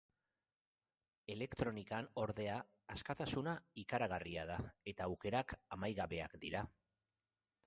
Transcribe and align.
Elektronikan, 1.33 2.07
ordea, 2.23 2.55
askatasuna 2.95 3.53
ikaragarria 3.85 4.47
da, 4.53 4.59
eta 4.95 5.09
aukerak 5.11 5.55
amaigabeak 5.79 6.39
dira. 6.49 6.65